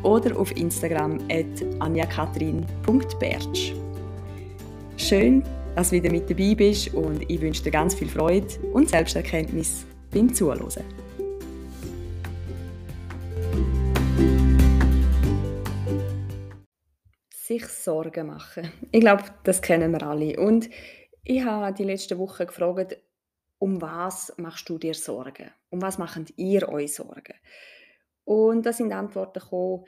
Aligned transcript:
oder 0.03 0.39
auf 0.39 0.57
Instagram 0.57 1.19
at 1.31 1.45
anjakatrin.bertsch. 1.79 3.73
Schön, 4.97 5.43
dass 5.77 5.91
du 5.91 5.97
wieder 5.97 6.11
mit 6.11 6.31
dabei 6.31 6.55
bist 6.55 6.95
und 6.95 7.29
ich 7.29 7.39
wünsche 7.41 7.65
dir 7.65 7.71
ganz 7.71 7.95
viel 7.95 8.09
Freude 8.09 8.47
und 8.73 8.89
Selbsterkenntnis 8.89 9.85
beim 10.11 10.33
Zuhören. 10.33 10.63
Sich 17.53 17.69
Sorgen 17.69 18.29
machen. 18.29 18.73
Ich 18.91 19.01
glaube, 19.01 19.25
das 19.45 19.61
kennen 19.61 19.93
wir 19.93 20.03
alle. 20.03 20.39
Und 20.39 20.71
ich 21.23 21.45
habe 21.45 21.75
die 21.75 21.85
letzten 21.85 22.19
Wochen 22.19 22.47
gefragt, 22.47 22.97
um 23.59 23.81
was 23.81 24.33
machst 24.39 24.69
du 24.69 24.79
dir 24.79 24.95
Sorgen? 24.95 25.51
Um 25.71 25.83
was 25.83 25.99
macht 25.99 26.33
ihr 26.37 26.69
euch 26.69 26.95
Sorgen? 26.95 27.35
Und 28.25 28.65
da 28.65 28.73
sind 28.73 28.93
Antworten 28.93 29.41
gekommen, 29.41 29.85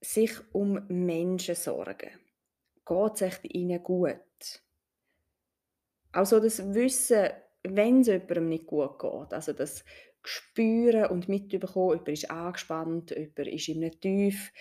sich 0.00 0.32
um 0.52 0.84
Menschen 0.88 1.54
sorgen. 1.54 2.10
Geht 2.84 3.22
es 3.22 3.40
ihnen 3.44 3.82
gut? 3.82 4.62
Also 6.10 6.40
das 6.40 6.74
Wissen, 6.74 7.28
wenn 7.62 8.00
es 8.00 8.08
jemandem 8.08 8.48
nicht 8.48 8.66
gut 8.66 8.98
geht, 8.98 9.32
also 9.32 9.52
das 9.52 9.84
Spüren 10.24 11.06
und 11.06 11.28
mitbekommen, 11.28 11.92
jemand 11.92 12.08
ist 12.08 12.30
angespannt, 12.30 13.10
jemand 13.12 13.38
ist 13.38 13.68
in 13.68 13.84
einem 13.84 14.00
Tief, 14.00 14.52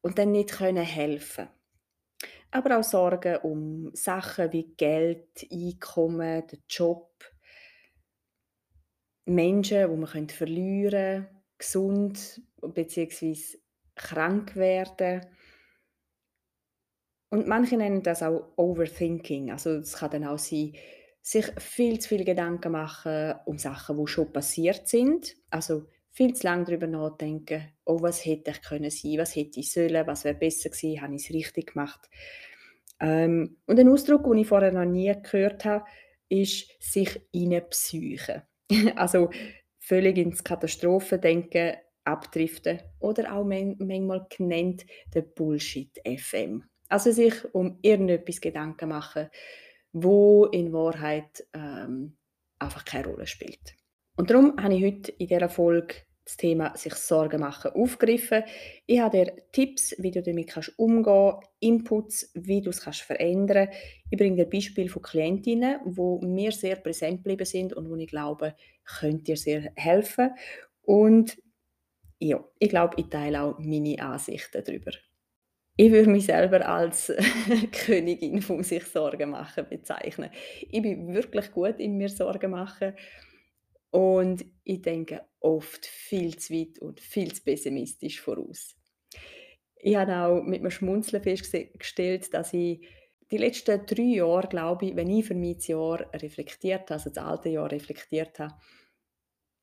und 0.00 0.18
dann 0.18 0.32
nicht 0.32 0.50
können 0.50 0.84
helfen 0.84 1.48
aber 2.50 2.78
auch 2.78 2.84
Sorgen 2.84 3.36
um 3.38 3.90
Sachen 3.94 4.52
wie 4.52 4.74
Geld, 4.76 5.46
Einkommen, 5.52 6.46
den 6.46 6.62
Job, 6.68 7.24
Menschen, 9.26 9.90
die 9.90 9.96
man 9.96 10.28
verlieren 10.28 10.90
können, 10.90 11.42
gesund 11.58 12.42
bzw. 12.60 13.58
krank 13.94 14.56
werden. 14.56 15.26
Und 17.30 17.46
manche 17.46 17.76
nennen 17.76 18.02
das 18.02 18.22
auch 18.22 18.52
Overthinking. 18.56 19.50
Also 19.50 19.70
es 19.76 19.94
kann 19.94 20.10
dann 20.10 20.24
auch 20.24 20.38
sein, 20.38 20.72
sich 21.20 21.44
viel 21.58 21.98
zu 21.98 22.08
viel 22.08 22.24
Gedanken 22.24 22.72
machen 22.72 23.34
um 23.44 23.58
Sachen, 23.58 23.98
die 23.98 24.06
schon 24.06 24.32
passiert 24.32 24.88
sind. 24.88 25.36
Also 25.50 25.86
viel 26.10 26.34
zu 26.34 26.46
lange 26.46 26.64
darüber 26.64 26.86
nachdenken, 26.86 27.68
oh, 27.84 28.00
was 28.00 28.24
hätte 28.24 28.50
ich 28.50 28.62
können 28.62 28.90
sein, 28.90 29.18
was 29.18 29.36
hätte 29.36 29.60
ich 29.60 29.72
sollen, 29.72 30.06
was 30.06 30.24
wäre 30.24 30.34
besser 30.34 30.70
gewesen, 30.70 31.00
habe 31.00 31.14
ich 31.14 31.24
es 31.28 31.34
richtig 31.34 31.72
gemacht. 31.72 32.08
Ähm, 33.00 33.58
und 33.66 33.78
ein 33.78 33.88
Ausdruck, 33.88 34.24
den 34.24 34.38
ich 34.38 34.48
vorher 34.48 34.72
noch 34.72 34.84
nie 34.84 35.12
gehört 35.22 35.64
habe, 35.64 35.84
ist 36.28 36.70
sich 36.80 37.20
psychen. 37.70 38.42
also 38.96 39.30
völlig 39.78 40.18
ins 40.18 40.44
Katastrophendenken 40.44 41.76
abdriften 42.04 42.80
oder 43.00 43.34
auch 43.34 43.44
manchmal 43.44 44.26
genannt 44.34 44.86
der 45.14 45.22
Bullshit 45.22 46.00
FM. 46.04 46.64
Also 46.88 47.12
sich 47.12 47.34
um 47.54 47.78
irgendetwas 47.82 48.40
Gedanken 48.40 48.88
machen, 48.88 49.28
wo 49.92 50.46
in 50.46 50.72
Wahrheit 50.72 51.46
ähm, 51.52 52.16
einfach 52.58 52.84
keine 52.84 53.08
Rolle 53.08 53.26
spielt. 53.26 53.76
Und 54.18 54.30
darum 54.30 54.60
habe 54.60 54.74
ich 54.74 54.84
heute 54.84 55.12
in 55.12 55.28
dieser 55.28 55.48
Folge 55.48 55.94
das 56.24 56.36
Thema 56.36 56.76
sich 56.76 56.94
Sorgen 56.94 57.40
machen 57.40 57.70
aufgegriffen. 57.70 58.42
Ich 58.84 58.98
habe 58.98 59.16
dir 59.16 59.32
Tipps, 59.52 59.94
wie 59.98 60.10
du 60.10 60.20
damit 60.20 60.48
kannst 60.48 60.76
umgehen 60.76 61.04
kannst, 61.04 61.48
Inputs, 61.60 62.30
wie 62.34 62.60
du 62.60 62.70
es 62.70 62.80
verändern 62.80 63.68
kannst. 63.68 63.80
Ich 64.10 64.18
bringe 64.18 64.34
dir 64.34 64.50
Beispiele 64.50 64.88
von 64.88 65.02
Klientinnen, 65.02 65.78
die 65.84 66.26
mir 66.26 66.50
sehr 66.50 66.74
präsent 66.74 67.18
geblieben 67.18 67.46
sind 67.46 67.74
und 67.74 67.88
wo 67.88 67.94
ich 67.94 68.08
glaube, 68.08 68.56
könnt 68.84 69.28
dir 69.28 69.36
sehr 69.36 69.70
helfen. 69.76 70.32
Und 70.82 71.40
ja, 72.18 72.44
ich 72.58 72.70
glaube, 72.70 72.96
ich 72.98 73.06
teile 73.10 73.42
auch 73.42 73.58
meine 73.60 74.02
Ansichten 74.02 74.64
darüber. 74.66 74.90
Ich 75.76 75.92
würde 75.92 76.10
mich 76.10 76.26
selber 76.26 76.68
als 76.68 77.12
Königin 77.86 78.42
von 78.42 78.64
sich 78.64 78.84
Sorgen 78.84 79.30
machen 79.30 79.68
bezeichnen. 79.70 80.30
Ich 80.72 80.82
bin 80.82 81.14
wirklich 81.14 81.52
gut 81.52 81.78
in 81.78 81.96
mir 81.96 82.08
Sorgen 82.08 82.50
machen 82.50 82.94
und 83.90 84.44
ich 84.64 84.82
denke 84.82 85.22
oft 85.40 85.86
viel 85.86 86.36
zu 86.36 86.54
weit 86.54 86.78
und 86.80 87.00
viel 87.00 87.32
zu 87.32 87.42
pessimistisch 87.42 88.20
voraus. 88.20 88.76
Ich 89.76 89.96
habe 89.96 90.16
auch 90.16 90.42
mit 90.42 90.60
einem 90.60 90.70
Schmunzeln 90.70 91.22
festgestellt, 91.22 92.34
dass 92.34 92.52
ich 92.52 92.86
die 93.30 93.36
letzten 93.36 93.84
drei 93.86 94.02
Jahre, 94.02 94.48
glaube 94.48 94.86
ich, 94.86 94.96
wenn 94.96 95.10
ich 95.10 95.26
für 95.26 95.34
mein 95.34 95.58
Jahr 95.60 96.12
reflektiert 96.14 96.82
habe, 96.82 96.94
also 96.94 97.10
das 97.10 97.24
alte 97.24 97.50
Jahr 97.50 97.70
reflektiert 97.70 98.38
habe, 98.38 98.54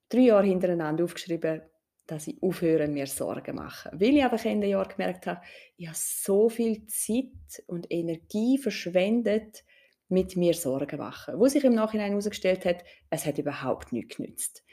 drei 0.09 0.19
Jahre 0.19 0.47
hintereinander 0.47 1.03
aufgeschrieben, 1.03 1.61
dass 2.07 2.27
ich 2.27 2.41
aufhöre, 2.41 2.87
mir 2.87 3.07
Sorgen 3.07 3.55
mache. 3.55 3.89
Weil 3.93 4.15
ich 4.15 4.23
einfach 4.23 4.45
Ende 4.45 4.67
Jahr 4.67 4.87
gemerkt 4.87 5.25
habe, 5.25 5.41
ich 5.75 5.87
habe 5.87 5.97
so 5.99 6.49
viel 6.49 6.85
Zeit 6.85 7.63
und 7.67 7.87
Energie 7.89 8.57
verschwendet, 8.59 9.63
mit 10.07 10.35
mir 10.35 10.53
Sorgen 10.53 10.99
machen. 10.99 11.39
Wo 11.39 11.47
sich 11.47 11.63
im 11.63 11.73
Nachhinein 11.73 12.11
herausgestellt 12.11 12.65
hat, 12.65 12.83
es 13.09 13.25
hat 13.25 13.37
überhaupt 13.37 13.91
nichts 13.91 14.17
genützt. 14.17 14.63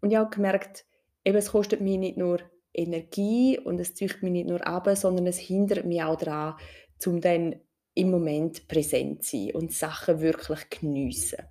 Und 0.00 0.10
ich 0.10 0.16
habe 0.16 0.30
gemerkt, 0.30 0.84
eben, 1.24 1.38
es 1.38 1.50
kostet 1.50 1.80
mir 1.80 1.98
nicht 1.98 2.16
nur 2.16 2.40
Energie 2.72 3.58
und 3.58 3.80
es 3.80 3.94
zieht 3.94 4.22
mich 4.22 4.32
nicht 4.32 4.48
nur 4.48 4.66
ab, 4.66 4.88
sondern 4.94 5.26
es 5.26 5.38
hindert 5.38 5.84
mich 5.84 6.02
auch 6.02 6.16
daran, 6.16 6.54
um 7.06 7.20
dann 7.20 7.56
im 7.94 8.10
Moment 8.10 8.68
präsent 8.68 9.24
zu 9.24 9.36
sein 9.36 9.54
und 9.54 9.72
Sachen 9.72 10.20
wirklich 10.20 10.70
geniessen. 10.70 11.42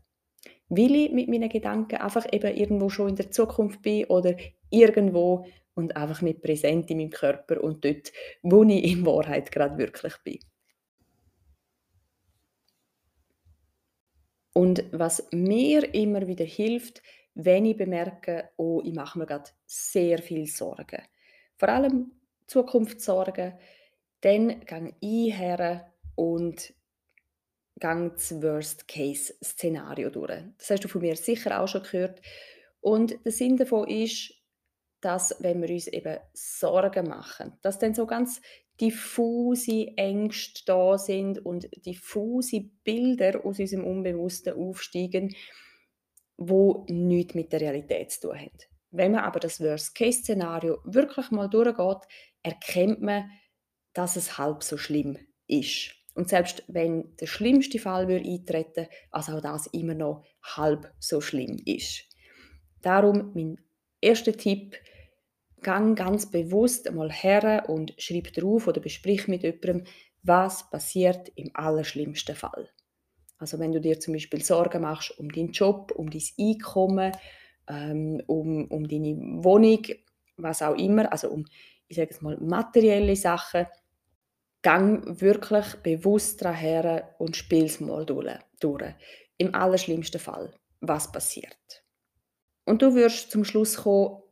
Weil 0.69 0.95
ich 0.95 1.11
mit 1.11 1.29
meinen 1.29 1.49
Gedanken 1.49 1.95
einfach 1.97 2.25
eben 2.31 2.55
irgendwo 2.55 2.89
schon 2.89 3.09
in 3.09 3.16
der 3.16 3.31
Zukunft 3.31 3.81
bin 3.81 4.05
oder 4.05 4.35
irgendwo 4.69 5.45
und 5.73 5.95
einfach 5.95 6.22
nicht 6.22 6.41
präsent 6.41 6.89
in 6.89 6.97
meinem 6.97 7.09
Körper 7.09 7.61
und 7.63 7.84
dort, 7.84 8.11
wo 8.41 8.63
ich 8.63 8.84
in 8.84 9.05
Wahrheit 9.05 9.51
gerade 9.51 9.78
wirklich 9.78 10.13
bin. 10.23 10.39
Und 14.57 14.85
was 14.91 15.28
mir 15.31 15.94
immer 15.94 16.25
wieder 16.25 16.44
hilft, 16.44 17.03
wenn 17.35 17.68
ich 17.68 17.78
bemerke, 17.78 18.50
oh, 18.57 18.81
ich 18.84 18.91
mache 18.91 19.19
mir 19.19 19.28
gerade 19.28 19.51
sehr 19.68 20.18
viel 20.18 20.47
Sorgen, 20.47 21.03
vor 21.57 21.69
allem 21.69 22.13
Zukunftssorgen, 22.47 23.53
dann 24.22 24.62
gehe 24.62 24.96
ich 25.00 25.38
her 25.38 25.94
und 26.16 26.73
gehe 27.75 28.09
das 28.09 28.41
Worst-Case-Szenario 28.41 30.09
durch. 30.09 30.41
Das 30.57 30.72
hast 30.72 30.84
du 30.85 30.88
von 30.88 31.01
mir 31.01 31.16
sicher 31.16 31.62
auch 31.62 31.67
schon 31.67 31.84
gehört. 31.84 32.19
Und 32.81 33.23
der 33.25 33.31
Sinn 33.31 33.57
davon 33.57 33.88
ist, 33.88 34.34
dass, 35.01 35.35
wenn 35.38 35.62
wir 35.62 35.69
uns 35.69 35.85
eben 35.85 36.17
Sorgen 36.34 37.08
machen, 37.08 37.53
dass 37.61 37.78
dann 37.78 37.93
so 37.93 38.08
ganz 38.08 38.41
diffuse 38.79 39.88
Ängste 39.96 40.64
da 40.66 40.97
sind 40.97 41.46
und 41.46 41.68
diffuse 41.85 42.70
Bilder 42.84 43.44
aus 43.44 43.59
unserem 43.59 43.85
Unbewussten 43.85 44.53
aufsteigen, 44.53 45.35
wo 46.38 46.85
nichts 46.90 47.34
mit 47.34 47.52
der 47.52 47.62
Realität 47.62 48.12
zu 48.12 48.28
tun 48.28 48.40
haben. 48.40 48.58
Wenn 48.91 49.12
man 49.12 49.24
aber 49.24 49.40
das 49.40 49.59
Worst-Case-Szenario 49.59 50.79
wirklich 50.85 51.32
mal 51.32 51.50
durchgeht, 51.50 52.08
erkennt 52.44 53.02
man, 53.02 53.29
dass 53.94 54.16
es 54.16 54.38
halb 54.38 54.64
so 54.64 54.78
schlimm 54.78 55.18
ist. 55.47 55.94
Und 56.14 56.29
selbst 56.29 56.64
wenn 56.68 57.16
der 57.18 57.28
schlimmste 57.28 57.79
Fall 57.79 58.08
würde 58.08 58.28
eintreten, 58.28 58.88
also 59.12 59.34
auch 59.34 59.41
das 59.41 59.68
immer 59.68 59.94
noch 59.94 60.26
halb 60.41 60.91
so 61.00 61.22
schlimm 61.22 61.58
ist. 61.66 62.06
Darum 62.82 63.34
mein 63.35 63.58
erster 64.02 64.34
Tipp, 64.34 64.78
gang 65.61 65.95
ganz 65.95 66.29
bewusst 66.29 66.91
mal 66.91 67.11
her 67.11 67.65
und 67.67 67.93
schreib 67.97 68.33
drauf 68.33 68.67
oder 68.67 68.81
besprich 68.81 69.27
mit 69.27 69.43
jemandem, 69.43 69.83
was 70.23 70.69
passiert 70.69 71.31
im 71.35 71.51
allerschlimmsten 71.53 72.35
Fall. 72.35 72.69
Also 73.37 73.59
wenn 73.59 73.71
du 73.71 73.79
dir 73.79 73.99
zum 73.99 74.13
Beispiel 74.13 74.43
Sorgen 74.43 74.81
machst 74.81 75.17
um 75.19 75.31
deinen 75.31 75.51
Job, 75.51 75.91
um 75.95 76.09
dein 76.09 76.23
Einkommen, 76.39 77.11
ähm, 77.67 78.21
um, 78.27 78.65
um 78.65 78.87
deine 78.87 79.15
Wohnung, 79.43 79.83
was 80.37 80.61
auch 80.61 80.75
immer, 80.75 81.11
also 81.11 81.29
um, 81.29 81.45
ich 81.87 81.97
sage 81.97 82.11
es 82.11 82.21
mal, 82.21 82.37
materielle 82.39 83.15
Sachen, 83.15 83.67
gang 84.61 85.21
wirklich 85.21 85.75
bewusst 85.83 86.43
daher 86.43 87.15
und 87.19 87.35
spiel 87.35 87.65
es 87.65 87.79
mal 87.79 88.05
durch. 88.05 88.95
Im 89.37 89.53
allerschlimmsten 89.53 90.19
Fall, 90.19 90.53
was 90.81 91.11
passiert. 91.11 91.83
Und 92.65 92.81
du 92.81 92.95
wirst 92.95 93.31
zum 93.31 93.45
Schluss 93.45 93.77
kommen, 93.77 94.23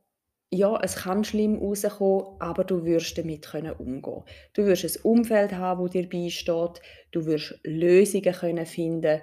ja, 0.51 0.79
es 0.81 0.95
kann 0.97 1.23
schlimm 1.23 1.57
rauskommen, 1.57 2.39
aber 2.39 2.63
du 2.63 2.85
wirst 2.85 3.17
damit 3.17 3.45
können 3.45 3.73
umgehen. 3.73 4.23
Du 4.53 4.65
wirst 4.65 4.85
ein 4.85 5.01
Umfeld 5.03 5.53
haben, 5.53 5.81
wo 5.81 5.87
dir 5.87 6.07
beisteht. 6.07 6.81
Du 7.11 7.25
wirst 7.25 7.59
Lösungen 7.63 8.33
können 8.33 8.65
finden. 8.65 9.21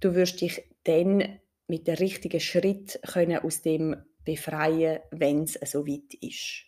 Du 0.00 0.14
wirst 0.14 0.40
dich 0.40 0.62
dann 0.84 1.40
mit 1.66 1.86
dem 1.86 1.96
richtigen 1.96 2.40
Schritt 2.40 3.00
können 3.06 3.38
aus 3.38 3.62
dem 3.62 3.96
befreien, 4.24 5.00
wenn 5.10 5.44
es 5.44 5.54
so 5.54 5.86
weit 5.86 6.14
ist. 6.20 6.64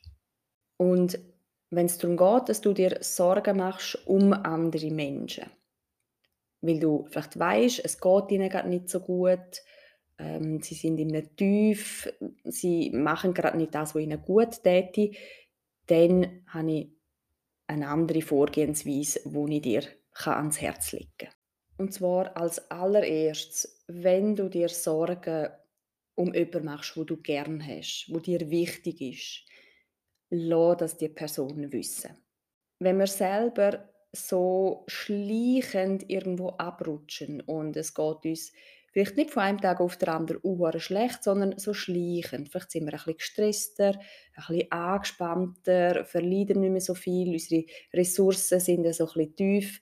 Und 0.77 1.19
wenn 1.71 1.87
es 1.87 1.99
darum 1.99 2.17
geht, 2.17 2.49
dass 2.49 2.61
du 2.61 2.73
dir 2.73 2.99
Sorgen 3.01 3.59
machst 3.59 4.07
um 4.07 4.33
andere 4.33 4.91
Menschen, 4.91 5.45
weil 6.63 6.81
du 6.81 7.07
vielleicht 7.11 7.39
weißt, 7.39 7.85
es 7.85 8.01
geht 8.01 8.31
ihnen 8.31 8.49
gerade 8.49 8.69
nicht 8.69 8.89
so 8.89 9.01
gut, 9.01 9.63
ähm, 10.21 10.61
sie 10.63 10.75
sind 10.75 10.99
in 10.99 11.15
einem 11.15 11.35
Tief, 11.37 12.13
sie 12.45 12.91
machen 12.91 13.33
gerade 13.33 13.57
nicht 13.57 13.75
das, 13.75 13.95
was 13.95 14.03
ihnen 14.03 14.21
gut 14.23 14.63
täte, 14.63 15.11
dann 15.87 16.43
habe 16.47 16.73
ich 16.73 16.89
eine 17.67 17.89
andere 17.89 18.21
Vorgehensweise, 18.21 19.21
die 19.25 19.57
ich 19.57 19.63
dir 19.63 19.83
ans 20.27 20.61
Herz 20.61 20.93
legen 20.93 21.11
kann. 21.17 21.33
Und 21.79 21.95
zwar 21.95 22.37
als 22.37 22.71
allererstes, 22.71 23.83
wenn 23.87 24.37
du 24.37 24.49
dir 24.49 24.69
Sorgen 24.69 25.49
um 26.15 26.35
jemanden 26.35 26.65
machst, 26.67 26.97
wo 26.97 27.05
du 27.05 27.17
gern 27.17 27.67
hast, 27.67 28.07
wo 28.11 28.19
dir 28.19 28.51
wichtig 28.51 29.01
ist, 29.01 29.47
lass 30.29 30.77
das 30.77 30.97
die 30.99 31.09
Person 31.09 31.73
wissen. 31.73 32.11
Wenn 32.79 32.99
wir 32.99 33.07
selber 33.07 33.89
so 34.13 34.85
schleichend 34.89 36.11
irgendwo 36.11 36.51
abrutschen 36.59 37.41
und 37.41 37.77
es 37.77 37.95
geht 37.95 38.25
uns 38.25 38.53
vielleicht 38.93 39.17
nicht 39.17 39.31
von 39.31 39.43
einem 39.43 39.61
Tag 39.61 39.81
auf 39.81 39.97
den 39.97 40.09
anderen 40.09 40.41
uh, 40.43 40.79
schlecht, 40.79 41.23
sondern 41.23 41.59
so 41.59 41.75
schleichend. 41.75 42.49
Vielleicht 42.51 42.71
sind 42.71 42.85
wir 42.85 42.93
ein 42.93 42.97
bisschen 42.97 43.17
gestresster, 43.17 43.99
ein 44.35 44.45
bisschen 44.47 44.73
angespannter, 44.73 46.05
verlieren 46.05 46.61
nicht 46.61 46.73
mehr 46.73 46.81
so 46.81 46.95
viel, 46.95 47.33
unsere 47.33 47.65
Ressourcen 47.93 48.61
sind 48.61 48.93
so 48.95 49.05
ein 49.05 49.13
bisschen 49.13 49.37
tief. 49.37 49.81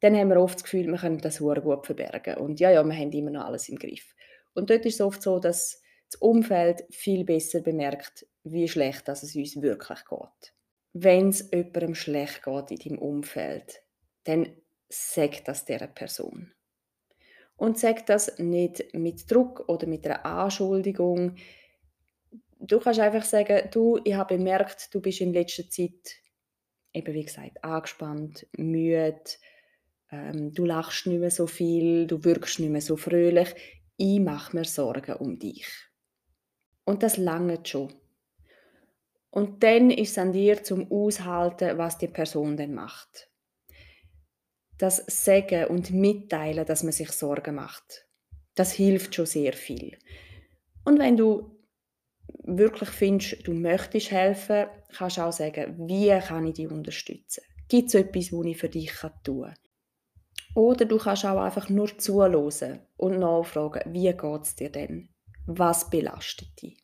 Dann 0.00 0.16
haben 0.16 0.30
wir 0.30 0.40
oft 0.40 0.56
das 0.56 0.64
Gefühl, 0.64 0.86
wir 0.86 0.98
können 0.98 1.18
das 1.18 1.38
gut 1.38 1.86
verbergen. 1.86 2.36
Und 2.36 2.60
ja, 2.60 2.70
ja, 2.70 2.84
wir 2.84 2.94
haben 2.94 3.12
immer 3.12 3.30
noch 3.30 3.46
alles 3.46 3.68
im 3.68 3.78
Griff. 3.78 4.14
Und 4.54 4.70
dort 4.70 4.86
ist 4.86 4.94
es 4.94 5.00
oft 5.00 5.22
so, 5.22 5.38
dass 5.38 5.82
das 6.10 6.20
Umfeld 6.20 6.84
viel 6.90 7.24
besser 7.24 7.60
bemerkt, 7.60 8.26
wie 8.44 8.68
schlecht 8.68 9.08
dass 9.08 9.22
es 9.22 9.34
uns 9.36 9.60
wirklich 9.60 10.04
geht. 10.04 10.54
Wenn 10.92 11.28
es 11.28 11.50
jemandem 11.50 11.94
schlecht 11.94 12.42
geht 12.42 12.70
in 12.70 12.78
deinem 12.78 12.98
Umfeld, 12.98 13.82
dann 14.24 14.56
sag 14.88 15.44
das 15.44 15.64
dieser 15.64 15.86
Person. 15.86 16.52
Und 17.58 17.76
sag 17.76 18.06
das 18.06 18.38
nicht 18.38 18.94
mit 18.94 19.30
Druck 19.30 19.68
oder 19.68 19.86
mit 19.86 20.06
einer 20.06 20.24
Anschuldigung. 20.24 21.34
Du 22.60 22.78
kannst 22.78 23.00
einfach 23.00 23.24
sagen, 23.24 23.68
du, 23.72 24.00
ich 24.04 24.14
habe 24.14 24.36
bemerkt, 24.36 24.94
du 24.94 25.00
bist 25.00 25.20
in 25.20 25.32
letzter 25.32 25.68
Zeit, 25.68 26.16
eben 26.92 27.12
wie 27.12 27.24
gesagt, 27.24 27.62
angespannt, 27.62 28.46
müde, 28.56 29.20
ähm, 30.10 30.54
du 30.54 30.64
lachst 30.64 31.06
nicht 31.08 31.18
mehr 31.18 31.32
so 31.32 31.48
viel, 31.48 32.06
du 32.06 32.22
wirkst 32.24 32.60
nicht 32.60 32.70
mehr 32.70 32.80
so 32.80 32.96
fröhlich. 32.96 33.54
Ich 33.96 34.20
mache 34.20 34.56
mir 34.56 34.64
Sorgen 34.64 35.16
um 35.16 35.38
dich. 35.38 35.66
Und 36.84 37.02
das 37.02 37.16
lange 37.16 37.58
schon. 37.64 37.92
Und 39.30 39.64
dann 39.64 39.90
ist 39.90 40.12
es 40.12 40.18
an 40.18 40.32
dir 40.32 40.62
zum 40.62 40.90
Aushalten, 40.90 41.76
was 41.76 41.98
die 41.98 42.08
Person 42.08 42.56
dann 42.56 42.72
macht. 42.72 43.28
Das 44.78 45.04
Sagen 45.08 45.66
und 45.66 45.90
Mitteilen, 45.90 46.64
dass 46.64 46.84
man 46.84 46.92
sich 46.92 47.10
Sorgen 47.10 47.56
macht, 47.56 48.06
das 48.54 48.72
hilft 48.72 49.14
schon 49.14 49.26
sehr 49.26 49.52
viel. 49.52 49.98
Und 50.84 50.98
wenn 50.98 51.16
du 51.16 51.58
wirklich 52.44 52.88
findest, 52.88 53.46
du 53.46 53.52
möchtest 53.52 54.10
helfen, 54.10 54.66
kannst 54.96 55.18
du 55.18 55.22
auch 55.22 55.32
sagen, 55.32 55.88
wie 55.88 56.16
kann 56.20 56.46
ich 56.46 56.54
dich 56.54 56.70
unterstützen? 56.70 57.42
Gibt 57.68 57.88
es 57.88 57.94
etwas, 57.94 58.32
was 58.32 58.46
ich 58.46 58.56
für 58.56 58.68
dich 58.68 58.92
tun 59.22 59.42
kann? 59.42 59.54
Oder 60.54 60.86
du 60.86 60.98
kannst 60.98 61.24
auch 61.26 61.40
einfach 61.40 61.68
nur 61.68 61.96
zuhören 61.98 62.80
und 62.96 63.18
nachfragen, 63.18 63.92
wie 63.92 64.12
geht 64.12 64.42
es 64.42 64.56
dir 64.56 64.70
denn? 64.70 65.08
Was 65.46 65.88
belastet 65.88 66.60
dich? 66.62 66.78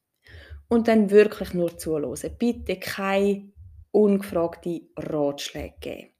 Und 0.68 0.88
dann 0.88 1.10
wirklich 1.10 1.54
nur 1.54 1.76
zuhören. 1.76 2.36
Bitte 2.38 2.76
keine 2.76 3.52
ungefragte 3.90 4.82
Ratschläge 4.96 5.74
geben. 5.80 6.13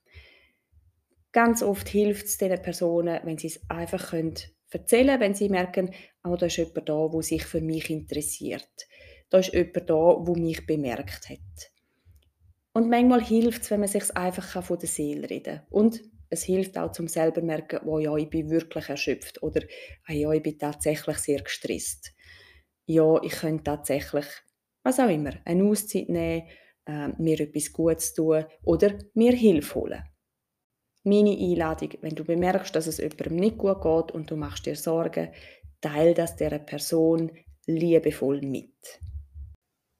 Ganz 1.35 1.65
oft 1.65 1.89
hilft 1.89 2.27
es 2.27 2.39
diesen 2.39 2.63
Personen, 2.63 3.19
wenn 3.25 3.37
sie 3.37 3.49
es 3.49 3.61
einfach 3.69 4.11
können 4.11 4.35
erzählen 4.71 5.21
wenn 5.21 5.35
sie 5.35 5.49
merken, 5.49 5.91
oh, 6.25 6.37
da 6.37 6.47
ist 6.47 6.57
jemand 6.57 6.89
da, 6.89 7.09
der 7.09 7.23
sich 7.23 7.45
für 7.45 7.61
mich 7.61 7.91
interessiert. 7.91 8.69
Da 9.31 9.39
ist 9.39 9.53
jemand 9.53 9.91
da, 9.91 10.25
der 10.25 10.37
mich 10.37 10.65
bemerkt 10.65 11.29
hat. 11.29 11.73
Und 12.73 12.89
manchmal 12.89 13.23
hilft 13.23 13.63
es, 13.63 13.71
wenn 13.71 13.81
man 13.81 13.89
sich 13.89 14.17
einfach 14.17 14.65
von 14.65 14.79
der 14.79 14.89
Seele 14.89 15.29
reden 15.29 15.59
kann. 15.59 15.67
Und 15.71 16.03
es 16.31 16.45
hilft 16.45 16.79
auch 16.79 16.93
zum 16.93 17.09
selber 17.09 17.43
merken, 17.43 17.87
oh 17.87 17.99
ja, 17.99 18.17
ich 18.17 18.31
bin 18.31 18.51
wirklich 18.51 18.89
erschöpft 18.89 19.43
oder 19.43 19.61
oh 20.09 20.13
ja, 20.13 20.33
ich 20.33 20.43
bin 20.43 20.59
tatsächlich 20.59 21.19
sehr 21.19 21.43
gestresst. 21.43 22.13
Ja, 22.87 23.21
ich 23.23 23.33
könnte 23.33 23.65
tatsächlich, 23.65 24.27
was 24.85 25.01
auch 25.01 25.09
immer, 25.09 25.33
eine 25.45 25.65
Auszeit 25.65 26.09
nehmen, 26.09 26.49
äh, 26.87 27.09
mir 27.19 27.41
etwas 27.41 27.73
Gutes 27.73 28.15
tun 28.15 28.45
oder 28.63 28.99
mir 29.15 29.33
Hilfe 29.33 29.75
holen. 29.77 30.03
Meine 31.05 31.31
Einladung, 31.31 31.91
wenn 32.01 32.15
du 32.15 32.25
bemerkst, 32.25 32.75
dass 32.75 32.87
es 32.87 32.99
jemandem 32.99 33.37
nicht 33.37 33.59
gut 33.59 33.83
geht 33.83 34.13
und 34.13 34.31
du 34.31 34.37
machst 34.37 34.67
dir 34.67 34.75
Sorgen, 34.75 35.29
teile 35.81 36.15
das 36.15 36.37
dieser 36.37 36.59
Person 36.59 37.31
liebevoll 37.67 38.41
mit. 38.41 39.01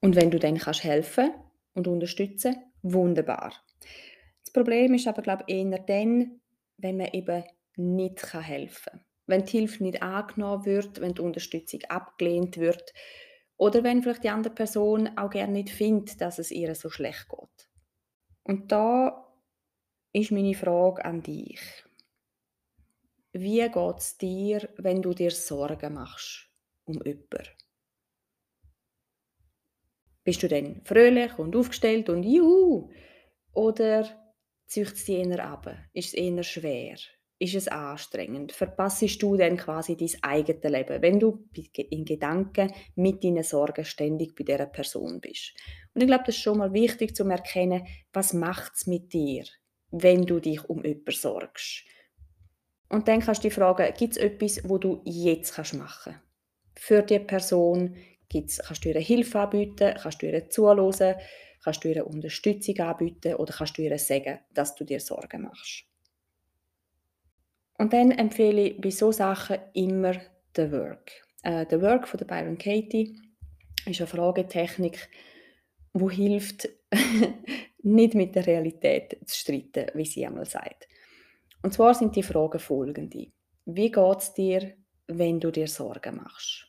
Und 0.01 0.15
wenn 0.15 0.31
du 0.31 0.39
dann 0.39 0.57
kannst 0.57 0.83
helfen 0.83 1.31
und 1.73 1.87
unterstützen, 1.87 2.55
wunderbar. 2.81 3.53
Problem 4.55 4.93
ist 4.93 5.05
aber, 5.05 5.21
glaube 5.21 5.43
ich, 5.47 5.55
eher 5.57 5.79
dann, 5.79 6.39
wenn 6.77 6.95
man 6.95 7.09
eben 7.11 7.43
nicht 7.75 8.33
helfen 8.33 8.91
kann. 8.93 9.01
Wenn 9.27 9.43
die 9.43 9.59
Hilfe 9.59 9.83
nicht 9.83 10.01
angenommen 10.01 10.65
wird, 10.65 11.01
wenn 11.01 11.13
die 11.13 11.21
Unterstützung 11.21 11.81
abgelehnt 11.89 12.55
wird 12.55 12.93
oder 13.57 13.83
wenn 13.83 14.01
vielleicht 14.01 14.23
die 14.23 14.29
andere 14.29 14.53
Person 14.53 15.09
auch 15.17 15.29
gerne 15.29 15.51
nicht 15.51 15.71
findet, 15.71 16.21
dass 16.21 16.39
es 16.39 16.51
ihr 16.51 16.73
so 16.73 16.89
schlecht 16.89 17.27
geht. 17.27 17.69
Und 18.43 18.71
da 18.71 19.24
ist 20.15 20.31
meine 20.31 20.53
Frage 20.53 21.03
an 21.03 21.21
dich. 21.21 21.59
Wie 23.33 23.59
geht 23.59 23.97
es 23.97 24.17
dir, 24.17 24.69
wenn 24.77 25.01
du 25.01 25.13
dir 25.13 25.31
Sorgen 25.31 25.93
machst 25.93 26.49
um 26.85 27.01
jemanden? 27.03 27.49
Bist 30.23 30.41
du 30.41 30.47
dann 30.47 30.81
fröhlich 30.85 31.37
und 31.37 31.53
aufgestellt 31.53 32.09
und 32.09 32.23
juhu? 32.23 32.89
Oder 33.51 34.07
zieht 34.67 34.93
es 34.93 35.03
dich 35.03 35.17
eher 35.17 35.45
ab? 35.45 35.67
Ist 35.91 36.07
es 36.07 36.13
eher 36.13 36.43
schwer? 36.43 36.95
Ist 37.37 37.55
es 37.55 37.67
anstrengend? 37.67 38.53
Verpassest 38.53 39.21
du 39.21 39.35
dann 39.35 39.57
quasi 39.57 39.97
dein 39.97 40.15
eigenes 40.21 40.63
Leben, 40.63 41.01
wenn 41.01 41.19
du 41.19 41.49
in 41.73 42.05
Gedanken 42.05 42.71
mit 42.95 43.21
deinen 43.21 43.43
Sorgen 43.43 43.83
ständig 43.83 44.33
bei 44.33 44.45
dieser 44.45 44.67
Person 44.67 45.19
bist? 45.19 45.53
Und 45.93 46.01
ich 46.01 46.07
glaube, 46.07 46.23
das 46.25 46.35
ist 46.35 46.41
schon 46.41 46.59
mal 46.59 46.71
wichtig 46.71 47.13
zu 47.17 47.27
erkennen, 47.27 47.85
was 48.13 48.31
macht 48.31 48.75
es 48.75 48.87
mit 48.87 49.11
dir, 49.11 49.43
wenn 49.91 50.25
du 50.25 50.39
dich 50.39 50.63
um 50.69 50.83
jemanden 50.83 51.11
sorgst. 51.11 51.85
Und 52.89 53.07
dann 53.07 53.21
kannst 53.21 53.43
du 53.43 53.47
dich 53.47 53.55
fragen, 53.55 53.93
gibt 53.97 54.13
es 54.13 54.17
etwas, 54.17 54.67
wo 54.67 54.77
du 54.77 55.01
jetzt 55.05 55.57
machen 55.73 56.13
kannst? 56.13 56.19
Für 56.77 57.01
die 57.01 57.19
Person 57.19 57.95
gibt's, 58.29 58.59
kannst 58.59 58.85
du 58.85 58.89
ihr 58.89 58.99
Hilfe 58.99 59.39
anbieten, 59.39 59.95
kannst 60.01 60.21
du 60.21 60.27
ihr 60.27 60.49
zuhören, 60.49 61.15
kannst 61.63 61.83
du 61.83 61.89
ihr 61.89 62.05
Unterstützung 62.05 62.79
anbieten 62.79 63.35
oder 63.35 63.53
kannst 63.53 63.77
du 63.77 63.81
ihr 63.81 63.97
sagen, 63.97 64.39
dass 64.53 64.75
du 64.75 64.83
dir 64.83 64.99
Sorgen 64.99 65.43
machst. 65.43 65.85
Und 67.77 67.91
dann 67.93 68.11
empfehle 68.11 68.69
ich 68.69 68.81
bei 68.81 68.89
so 68.89 69.11
Sachen 69.11 69.57
immer 69.73 70.13
The 70.55 70.71
Work. 70.71 71.11
Äh, 71.43 71.65
The 71.69 71.81
Work 71.81 72.07
von 72.07 72.17
der 72.17 72.25
Byron 72.25 72.57
Katie 72.57 73.17
ist 73.85 73.99
eine 73.99 74.07
Fragetechnik, 74.07 75.09
wo 75.93 76.09
hilft, 76.09 76.69
nicht 77.85 78.15
mit 78.15 78.35
der 78.35 78.47
Realität 78.47 79.17
zu 79.25 79.37
streiten, 79.37 79.91
wie 79.93 80.05
sie 80.05 80.25
einmal 80.25 80.45
sagt. 80.45 80.87
Und 81.61 81.73
zwar 81.73 81.93
sind 81.93 82.15
die 82.15 82.23
Fragen 82.23 82.59
folgende. 82.59 83.27
Wie 83.65 83.91
geht 83.91 84.17
es 84.19 84.33
dir, 84.33 84.73
wenn 85.07 85.39
du 85.39 85.51
dir 85.51 85.67
Sorgen 85.67 86.17
machst? 86.17 86.67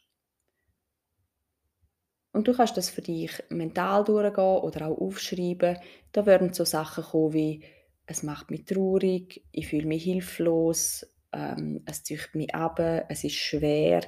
Und 2.33 2.47
du 2.49 2.53
kannst 2.53 2.77
das 2.77 2.91
für 2.91 3.03
dich 3.03 3.33
mental 3.49 4.05
durchgehen 4.05 4.45
oder 4.45 4.89
auch 4.89 4.99
aufschreiben. 4.99 5.79
Da 6.13 6.27
werden 6.27 6.53
so 6.53 6.65
Sachen 6.65 7.05
kommen 7.05 7.33
wie, 7.33 7.65
es 8.07 8.23
macht 8.23 8.51
mich 8.51 8.65
traurig, 8.67 9.43
ich 9.53 9.69
fühle 9.69 9.87
mich 9.87 10.05
hilflos, 10.05 11.07
ähm, 11.33 11.83
es 11.87 12.05
zieht 12.05 12.35
mich 12.35 12.55
ab, 12.55 12.79
es 12.79 13.25
ist 13.25 13.35
schwer, 13.35 14.01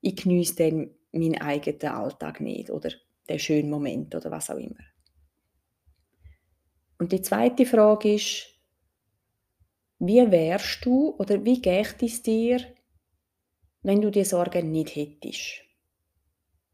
ich 0.00 0.16
genieße 0.16 0.56
dann 0.56 0.90
meinen 1.12 1.40
eigenen 1.40 1.94
Alltag 1.94 2.40
nicht 2.40 2.70
oder 2.70 2.90
den 3.28 3.38
schönen 3.38 3.70
Moment 3.70 4.14
oder 4.14 4.30
was 4.30 4.50
auch 4.50 4.58
immer. 4.58 4.80
Und 7.00 7.12
die 7.12 7.22
zweite 7.22 7.64
Frage 7.64 8.12
ist, 8.14 8.46
wie 10.00 10.30
wärst 10.30 10.84
du 10.84 11.16
oder 11.18 11.42
wie 11.42 11.60
geht 11.60 12.02
es 12.02 12.22
dir, 12.22 12.60
wenn 13.80 14.02
du 14.02 14.10
die 14.10 14.24
Sorgen 14.24 14.70
nicht 14.70 14.94
hättest? 14.94 15.62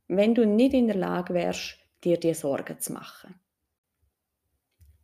Wenn 0.09 0.35
du 0.35 0.45
nicht 0.45 0.75
in 0.75 0.88
der 0.88 0.97
Lage 0.97 1.33
wärst, 1.33 1.78
dir 2.02 2.18
die 2.18 2.35
Sorgen 2.35 2.80
zu 2.80 2.92
machen. 2.92 3.38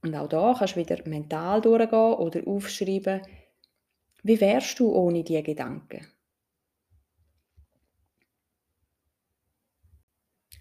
Und 0.03 0.17
auch 0.17 0.29
da 0.29 0.57
kannst 0.59 0.75
du 0.75 0.81
wieder 0.81 1.09
mental 1.09 1.61
durchgehen 1.61 2.15
oder 2.15 2.45
aufschreiben, 2.45 3.23
wie 4.25 4.41
wärst 4.41 4.81
du 4.81 4.93
ohne 4.93 5.23
diese 5.23 5.45
Gedanken? 5.45 6.05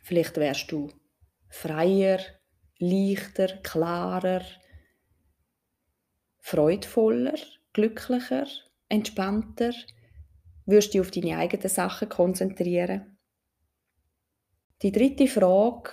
Vielleicht 0.03 0.37
wärst 0.37 0.71
du 0.71 0.91
freier, 1.49 2.19
leichter, 2.81 3.57
klarer, 3.63 4.43
freudvoller, 6.39 7.37
glücklicher, 7.73 8.47
entspannter, 8.89 9.73
wirst 10.65 10.93
dich 10.93 11.01
auf 11.01 11.11
deine 11.11 11.37
eigenen 11.37 11.69
Sachen 11.69 12.09
konzentrieren. 12.09 13.17
Die 14.81 14.91
dritte 14.91 15.27
Frage, 15.27 15.91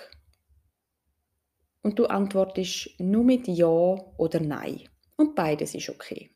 und 1.83 1.99
du 1.99 2.07
antwortest 2.07 2.91
nur 2.99 3.25
mit 3.25 3.49
Ja 3.49 3.67
oder 3.67 4.41
Nein. 4.41 4.89
Und 5.17 5.35
beides 5.35 5.75
ist 5.75 5.89
okay. 5.89 6.31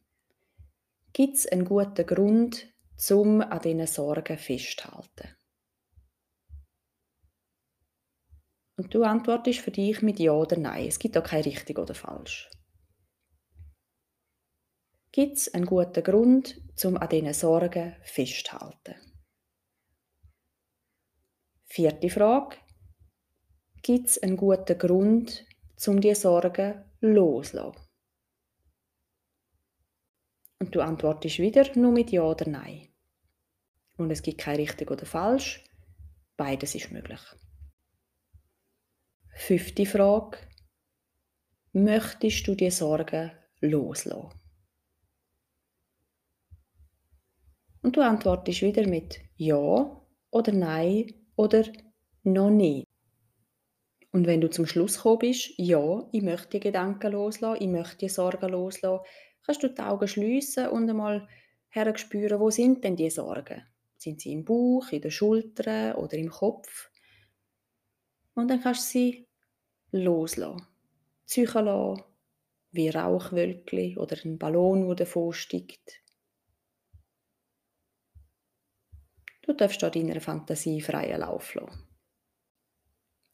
Gibt 1.12 1.36
es 1.36 1.46
einen 1.46 1.64
guten 1.64 2.06
Grund, 2.06 2.66
zum 2.96 3.40
an 3.42 3.60
diesen 3.60 3.86
Sorgen 3.86 4.38
festzuhalten? 4.38 5.28
Und 8.82 8.92
du 8.92 9.04
antwortest 9.04 9.60
für 9.60 9.70
dich 9.70 10.02
mit 10.02 10.18
Ja 10.18 10.32
oder 10.32 10.58
Nein. 10.58 10.88
Es 10.88 10.98
gibt 10.98 11.16
auch 11.16 11.22
kein 11.22 11.44
richtig 11.44 11.78
oder 11.78 11.94
falsch. 11.94 12.50
Gibt 15.12 15.36
es 15.36 15.54
einen 15.54 15.66
guten 15.66 16.02
Grund, 16.02 16.60
um 16.82 16.96
an 16.96 17.08
diesen 17.08 17.32
Sorgen 17.32 17.94
festzuhalten? 18.02 18.96
Vierte 21.66 22.10
Frage. 22.10 22.56
Gibt 23.82 24.08
es 24.08 24.20
einen 24.20 24.36
guten 24.36 24.76
Grund, 24.76 25.46
um 25.86 26.00
diese 26.00 26.22
Sorgen 26.22 26.84
loszulassen? 27.00 27.86
Und 30.58 30.74
du 30.74 30.80
antwortest 30.80 31.38
wieder 31.38 31.70
nur 31.78 31.92
mit 31.92 32.10
Ja 32.10 32.24
oder 32.24 32.50
Nein. 32.50 32.88
Und 33.96 34.10
es 34.10 34.22
gibt 34.22 34.38
kein 34.38 34.56
richtig 34.56 34.90
oder 34.90 35.06
falsch. 35.06 35.64
Beides 36.36 36.74
ist 36.74 36.90
möglich. 36.90 37.20
Fünfte 39.34 39.86
Frage. 39.86 40.38
Möchtest 41.72 42.46
du 42.46 42.54
die 42.54 42.70
Sorgen 42.70 43.32
loslassen? 43.60 44.30
Und 47.82 47.96
du 47.96 48.02
antwortest 48.02 48.62
wieder 48.62 48.86
mit 48.86 49.20
Ja 49.36 50.06
oder 50.30 50.52
Nein 50.52 51.12
oder 51.34 51.64
noch 52.22 52.50
nicht. 52.50 52.86
Und 54.12 54.26
wenn 54.26 54.42
du 54.42 54.50
zum 54.50 54.66
Schluss 54.66 54.96
gekommen 54.96 55.20
bist, 55.20 55.54
ja, 55.56 56.06
ich 56.12 56.22
möchte 56.22 56.50
die 56.50 56.60
Gedanken 56.60 57.12
loslassen, 57.12 57.62
ich 57.62 57.68
möchte 57.68 57.96
die 57.96 58.08
Sorgen 58.10 58.50
loslassen, 58.50 59.04
kannst 59.44 59.62
du 59.62 59.68
die 59.68 59.80
Augen 59.80 60.06
schließen 60.06 60.68
und 60.68 60.88
einmal 60.88 61.26
herspüren, 61.70 62.38
wo 62.38 62.50
sind 62.50 62.84
denn 62.84 62.96
die 62.96 63.10
Sorgen? 63.10 63.62
Sind 63.96 64.20
sie 64.20 64.32
im 64.32 64.44
Bauch, 64.44 64.92
in 64.92 65.00
den 65.00 65.10
Schultern 65.10 65.94
oder 65.94 66.18
im 66.18 66.28
Kopf? 66.28 66.91
Und 68.34 68.48
dann 68.48 68.62
kannst 68.62 68.86
du 68.86 68.98
sie 68.98 69.28
loslassen. 69.90 70.66
Ziehen 71.26 71.46
lassen, 71.46 72.02
wie 72.72 72.88
Rauchwölkchen 72.88 73.98
oder 73.98 74.16
ein 74.24 74.38
Ballon, 74.38 74.86
der 74.86 74.96
davon 74.96 75.32
steigt. 75.32 76.02
Du 79.42 79.52
darfst 79.52 79.82
da 79.82 79.90
deiner 79.90 80.20
Fantasie 80.20 80.80
freien 80.80 81.20
Lauf 81.20 81.54
lassen. 81.54 81.86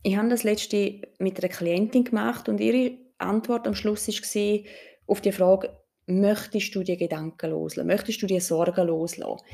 Ich 0.02 0.16
habe 0.16 0.28
das 0.28 0.42
letzte 0.42 1.02
mit 1.18 1.38
einer 1.38 1.52
Klientin 1.52 2.04
gemacht 2.04 2.48
und 2.48 2.60
ihre 2.60 2.98
Antwort 3.18 3.66
am 3.66 3.74
Schluss 3.74 4.08
war 4.08 4.70
auf 5.06 5.20
die 5.20 5.32
Frage, 5.32 5.76
möchtest 6.06 6.74
du 6.74 6.82
die 6.82 6.96
Gedanken 6.96 7.50
loslassen? 7.50 7.88
Möchtest 7.88 8.22
du 8.22 8.26
die 8.26 8.40
Sorgen 8.40 8.86
loslassen? 8.86 9.44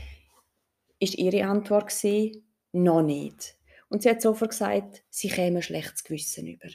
Ist 1.00 1.16
ihre 1.16 1.44
Antwort 1.46 1.88
gewesen, 1.88 2.46
noch 2.72 3.02
nicht. 3.02 3.56
Und 3.94 4.02
sie 4.02 4.10
hat 4.10 4.20
sofort 4.20 4.50
gesagt, 4.50 5.04
sie 5.08 5.28
käme 5.28 5.60
ein 5.60 5.62
schlechtes 5.62 6.02
Gewissen 6.02 6.48
über. 6.48 6.66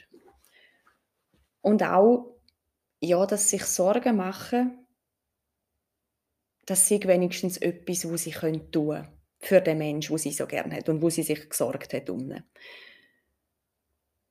Und 1.60 1.82
auch, 1.82 2.40
ja, 2.98 3.26
dass 3.26 3.50
sich 3.50 3.66
Sorgen 3.66 4.16
machen, 4.16 4.86
das 6.64 6.88
sei 6.88 6.98
wenigstens 7.02 7.58
etwas, 7.58 8.10
was 8.10 8.22
sie 8.22 8.30
tun 8.30 8.70
können 8.70 9.08
für 9.38 9.60
den 9.60 9.76
Menschen, 9.76 10.12
wo 10.12 10.16
sie 10.16 10.32
so 10.32 10.46
gerne 10.46 10.76
hat 10.76 10.88
und 10.88 11.02
wo 11.02 11.10
sie 11.10 11.22
sich 11.22 11.46
gesorgt 11.46 11.92
hat 11.92 12.08
um. 12.08 12.42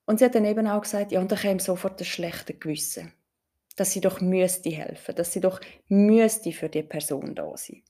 Und 0.08 0.17
sie 0.17 0.25
hat 0.25 0.34
dann 0.34 0.46
eben 0.46 0.65
auch 0.65 0.81
gesagt, 0.81 1.12
ja, 1.12 1.19
und 1.19 1.31
da 1.31 1.36
käme 1.36 1.60
sofort 1.60 2.01
das 2.01 2.08
schlechte 2.08 2.55
Gewissen, 2.55 3.13
dass 3.75 3.91
sie 3.91 4.01
doch 4.01 4.19
müsste 4.19 4.72
helfen, 4.72 5.13
dass 5.13 5.31
sie 5.31 5.41
doch 5.41 5.62
müsste 5.89 6.51
für 6.53 6.69
die 6.69 6.81
Person 6.81 7.36
da 7.36 7.55
sein. 7.55 7.84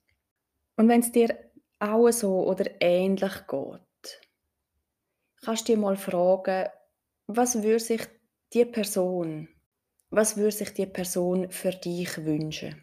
Und 0.76 0.90
wenn 0.90 1.00
es 1.00 1.14
dir 1.14 1.40
auch 1.80 2.12
so 2.12 2.46
oder 2.46 2.66
ähnlich 2.82 3.48
geht, 3.48 3.80
kannst 5.42 5.68
du 5.68 5.74
dir 5.74 5.80
mal 5.80 5.98
fragen, 5.98 6.70
was 7.28 7.62
würde 7.62 7.80
sich 7.80 8.02
die 8.54 8.66
Person, 8.66 9.48
was 10.10 10.38
würde 10.38 10.52
sich 10.52 10.74
die 10.74 10.86
Person 10.86 11.52
für 11.52 11.72
dich 11.72 12.18
wünschen? 12.26 12.82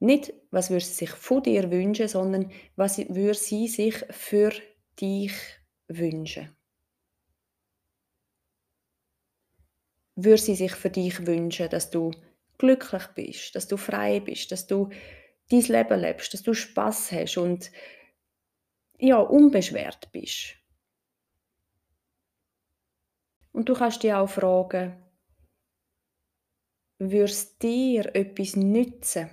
Nicht, 0.00 0.32
was 0.50 0.70
würde 0.70 0.84
sie 0.84 0.94
sich 0.94 1.10
von 1.10 1.42
dir 1.42 1.70
wünschen, 1.70 2.08
sondern 2.08 2.50
was 2.74 2.98
würde 2.98 3.34
sie 3.34 3.68
sich 3.68 3.94
für 4.10 4.50
dich 4.98 5.32
wünschen. 5.88 6.56
Würde 10.16 10.42
sie 10.42 10.54
sich 10.54 10.72
für 10.72 10.90
dich 10.90 11.26
wünschen, 11.26 11.68
dass 11.68 11.90
du 11.90 12.12
glücklich 12.58 13.06
bist, 13.14 13.54
dass 13.54 13.68
du 13.68 13.76
frei 13.76 14.20
bist, 14.20 14.52
dass 14.52 14.66
du 14.66 14.88
dein 15.50 15.60
Leben 15.62 16.00
lebst, 16.00 16.32
dass 16.32 16.42
du 16.42 16.54
Spaß 16.54 17.12
hast 17.12 17.36
und 17.36 17.70
ja, 19.00 19.18
unbeschwert 19.18 20.10
bist. 20.12 20.56
Und 23.52 23.68
du 23.68 23.74
kannst 23.74 24.02
dir 24.02 24.18
auch 24.18 24.28
fragen, 24.28 24.96
würde 26.98 27.32
dir 27.62 28.14
etwas 28.14 28.56
nützen, 28.56 29.30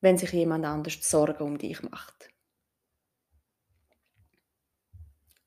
wenn 0.00 0.16
sich 0.16 0.32
jemand 0.32 0.64
anders 0.64 0.98
Sorgen 1.02 1.42
um 1.42 1.58
dich 1.58 1.82
macht. 1.82 2.30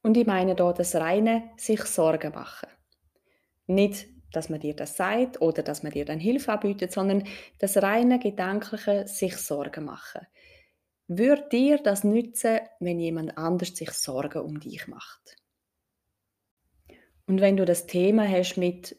Und 0.02 0.18
ich 0.18 0.28
meine 0.28 0.54
da 0.54 0.74
das 0.74 0.96
reine 0.96 1.52
sich 1.58 1.82
Sorgen 1.84 2.34
machen. 2.34 2.68
Nicht, 3.66 4.08
dass 4.34 4.50
man 4.50 4.60
dir 4.60 4.75
das 4.75 4.98
sagt 4.98 5.42
oder 5.42 5.63
dass 5.63 5.84
man 5.84 5.94
dir 5.94 6.04
dann 6.04 6.20
Hilfe 6.20 6.52
anbietet, 6.52 6.92
sondern 6.92 7.24
das 7.60 7.82
reine 7.82 8.20
gedankliche 8.20 9.08
sich 9.08 9.38
Sorgen 9.38 9.86
machen. 9.86 10.28
Würde 11.08 11.48
dir 11.52 11.78
das 11.78 12.04
nützen, 12.04 12.60
wenn 12.80 13.00
jemand 13.00 13.38
anders 13.38 13.76
sich 13.76 13.92
Sorgen 13.92 14.42
um 14.42 14.60
dich 14.60 14.88
macht? 14.88 15.36
Und 17.28 17.42
wenn 17.42 17.58
du 17.58 17.66
das 17.66 17.88
Thema 17.88 18.28
hast 18.28 18.58
mit 18.58 18.98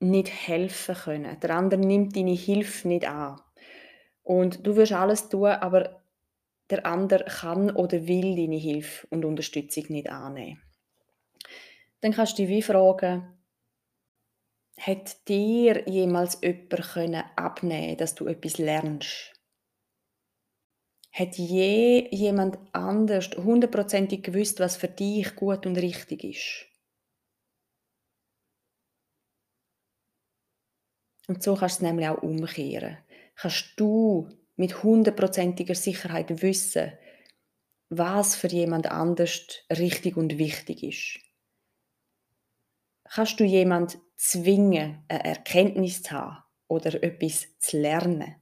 nicht 0.00 0.28
helfen 0.28 0.94
können, 0.94 1.38
der 1.40 1.50
andere 1.50 1.80
nimmt 1.80 2.16
deine 2.16 2.32
Hilfe 2.32 2.88
nicht 2.88 3.06
an, 3.06 3.40
und 4.24 4.66
du 4.66 4.74
wirst 4.74 4.92
alles 4.92 5.28
tun, 5.28 5.50
aber 5.50 6.02
der 6.70 6.86
andere 6.86 7.24
kann 7.26 7.70
oder 7.70 8.06
will 8.08 8.34
deine 8.36 8.56
Hilfe 8.56 9.06
und 9.10 9.24
Unterstützung 9.24 9.84
nicht 9.88 10.08
annehmen. 10.08 10.62
Dann 12.00 12.12
kannst 12.12 12.38
du 12.38 12.42
dich 12.42 12.48
wie 12.48 12.62
fragen, 12.62 13.38
hat 14.78 15.28
dir 15.28 15.88
jemals 15.88 16.40
jemand 16.42 16.92
können 16.92 17.24
abnehmen, 17.36 17.96
dass 17.98 18.14
du 18.14 18.26
etwas 18.26 18.58
lernst? 18.58 19.33
Hat 21.18 21.36
je 21.38 22.08
jemand 22.10 22.58
anders 22.72 23.30
hundertprozentig 23.36 24.22
gewusst, 24.22 24.60
was 24.60 24.76
für 24.76 24.88
dich 24.88 25.34
gut 25.34 25.64
und 25.64 25.76
richtig 25.78 26.24
ist? 26.24 26.66
Und 31.28 31.42
so 31.42 31.54
kannst 31.54 31.80
du 31.80 31.84
es 31.84 31.88
nämlich 31.90 32.08
auch 32.08 32.22
umkehren 32.22 32.98
kannst 33.36 33.72
du 33.76 34.28
mit 34.56 34.82
hundertprozentiger 34.84 35.74
Sicherheit 35.74 36.40
wissen, 36.42 36.92
was 37.90 38.36
für 38.36 38.48
jemand 38.48 38.90
anders 38.90 39.46
richtig 39.70 40.16
und 40.16 40.38
wichtig 40.38 40.82
ist. 40.82 41.20
Kannst 43.04 43.40
du 43.40 43.44
jemand 43.44 43.98
zwingen, 44.16 45.02
eine 45.08 45.24
Erkenntnis 45.24 46.02
zu 46.02 46.10
haben 46.10 46.44
oder 46.68 47.02
etwas 47.02 47.46
zu 47.58 47.78
lernen? 47.80 48.34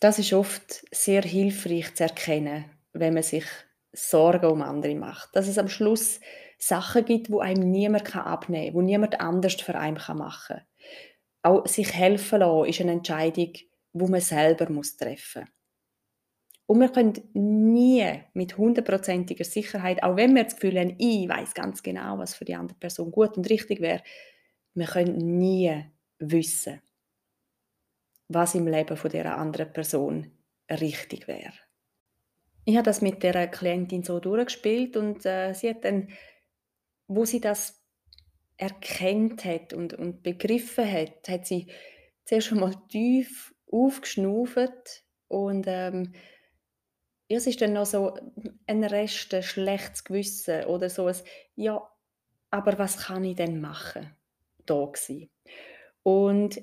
Das 0.00 0.18
ist 0.18 0.32
oft 0.32 0.84
sehr 0.90 1.22
hilfreich 1.22 1.94
zu 1.94 2.04
erkennen, 2.04 2.64
wenn 2.92 3.14
man 3.14 3.22
sich 3.22 3.44
Sorgen 3.92 4.46
um 4.46 4.62
andere 4.62 4.94
macht. 4.94 5.34
Dass 5.36 5.46
es 5.46 5.58
am 5.58 5.68
Schluss 5.68 6.20
Sachen 6.58 7.04
gibt, 7.04 7.30
wo 7.30 7.40
einem 7.40 7.70
niemand 7.70 8.16
abnehmen 8.16 8.66
kann, 8.66 8.74
wo 8.74 8.82
niemand 8.82 9.20
anders 9.20 9.54
für 9.54 9.74
einen 9.74 10.00
machen 10.16 10.56
kann. 10.56 10.66
Auch 11.42 11.66
sich 11.66 11.94
helfen 11.94 12.40
lassen 12.40 12.68
ist 12.68 12.80
eine 12.80 12.92
Entscheidung, 12.92 13.52
wo 13.92 14.06
man 14.06 14.20
selber 14.20 14.66
treffen 14.66 15.42
muss. 15.42 15.48
Und 16.66 16.80
wir 16.80 16.88
können 16.90 17.14
nie 17.32 18.06
mit 18.32 18.56
hundertprozentiger 18.56 19.44
Sicherheit, 19.44 20.02
auch 20.02 20.16
wenn 20.16 20.34
wir 20.34 20.44
das 20.44 20.54
Gefühl 20.54 20.78
haben, 20.78 20.94
ich 20.98 21.28
weiß 21.28 21.52
ganz 21.54 21.82
genau, 21.82 22.18
was 22.18 22.34
für 22.34 22.44
die 22.44 22.54
andere 22.54 22.78
Person 22.78 23.10
gut 23.10 23.36
und 23.36 23.50
richtig 23.50 23.80
wäre, 23.80 24.02
wir 24.74 24.86
können 24.86 25.38
nie 25.38 25.84
wissen, 26.18 26.80
was 28.30 28.54
im 28.54 28.68
Leben 28.68 28.96
von 28.96 29.10
der 29.10 29.36
anderen 29.36 29.72
Person 29.72 30.30
richtig 30.70 31.26
wäre. 31.26 31.52
Ich 32.64 32.76
habe 32.76 32.84
das 32.84 33.02
mit 33.02 33.22
der 33.24 33.48
Klientin 33.48 34.04
so 34.04 34.20
durchgespielt 34.20 34.96
und 34.96 35.26
äh, 35.26 35.52
sie 35.52 35.70
hat 35.70 35.84
dann, 35.84 36.10
wo 37.08 37.24
sie 37.24 37.40
das 37.40 37.82
erkennt 38.56 39.44
hat 39.44 39.72
und, 39.72 39.94
und 39.94 40.22
begriffen 40.22 40.90
hat, 40.90 41.28
hat 41.28 41.46
sie 41.46 41.72
zuerst 42.24 42.46
schon 42.46 42.60
mal 42.60 42.74
tief 42.88 43.52
aufgeschnauft 43.70 45.04
und 45.26 45.64
ähm, 45.66 46.12
es 47.26 47.46
ist 47.46 47.60
dann 47.60 47.72
noch 47.72 47.86
so 47.86 48.16
ein 48.66 48.84
Rest, 48.84 49.34
ein 49.34 49.42
schlechtes 49.42 50.04
Gewissen 50.04 50.64
oder 50.66 50.88
so 50.88 51.06
ein, 51.06 51.16
ja, 51.56 51.82
aber 52.50 52.78
was 52.78 52.98
kann 52.98 53.24
ich 53.24 53.36
denn 53.36 53.60
machen? 53.60 54.14
Da 54.66 54.84
gewesen. 54.84 55.30
Und 56.02 56.60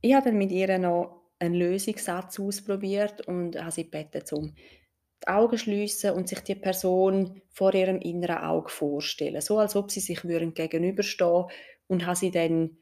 ich 0.00 0.14
habe 0.14 0.26
dann 0.26 0.38
mit 0.38 0.50
ihr 0.50 0.78
noch 0.78 1.22
einen 1.38 1.54
Lösungssatz 1.54 2.38
ausprobiert 2.40 3.26
und 3.26 3.60
habe 3.60 3.70
sie 3.70 3.84
gebeten, 3.84 4.22
um 4.32 4.54
die 4.54 5.28
Augen 5.28 5.56
zu 5.56 5.64
schliessen 5.64 6.12
und 6.12 6.28
sich 6.28 6.40
die 6.40 6.54
Person 6.54 7.42
vor 7.50 7.74
ihrem 7.74 7.98
inneren 8.00 8.38
Auge 8.38 8.70
vorstellen. 8.70 9.40
So, 9.40 9.58
als 9.58 9.76
ob 9.76 9.90
sie 9.90 10.00
sich 10.00 10.22
gegenüberstehen 10.22 11.44
und 11.88 12.06
habe 12.06 12.16
sie 12.16 12.30
dann 12.30 12.78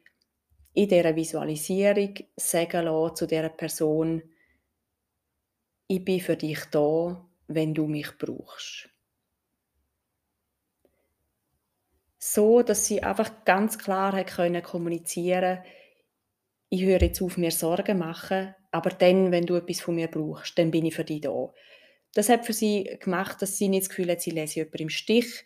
in 0.73 0.87
dieser 0.87 1.15
Visualisierung 1.15 2.13
sagen 2.35 2.85
lassen 2.85 3.15
zu 3.15 3.25
dieser 3.25 3.49
Person, 3.49 4.21
ich 5.87 6.03
bin 6.03 6.19
für 6.19 6.35
dich 6.35 6.59
da, 6.65 7.25
wenn 7.47 7.73
du 7.73 7.87
mich 7.87 8.17
brauchst. 8.17 8.89
So, 12.19 12.61
dass 12.61 12.85
sie 12.85 13.01
einfach 13.01 13.45
ganz 13.45 13.77
klar 13.77 14.11
hat 14.13 14.27
können 14.27 14.61
kommunizieren 14.61 15.63
ich 16.69 16.83
höre 16.83 17.01
jetzt 17.01 17.21
auf, 17.21 17.37
mir 17.37 17.51
Sorgen 17.51 17.97
machen, 17.97 18.53
aber 18.71 18.89
dann, 18.89 19.31
wenn 19.31 19.45
du 19.45 19.55
etwas 19.55 19.79
von 19.79 19.95
mir 19.95 20.07
brauchst, 20.07 20.57
dann 20.57 20.71
bin 20.71 20.85
ich 20.85 20.95
für 20.95 21.03
dich 21.03 21.21
da. 21.21 21.53
Das 22.13 22.29
hat 22.29 22.45
für 22.45 22.53
sie 22.53 22.97
gemacht, 22.99 23.41
dass 23.41 23.57
sie 23.57 23.69
nicht 23.69 23.83
das 23.83 23.89
Gefühl 23.89 24.11
hat, 24.11 24.21
sie 24.21 24.31
lese 24.31 24.55
jemanden 24.55 24.83
im 24.83 24.89
Stich 24.89 25.45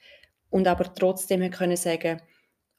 und 0.50 0.68
aber 0.68 0.94
trotzdem 0.94 1.50
können 1.52 1.78
sagen, 1.78 2.22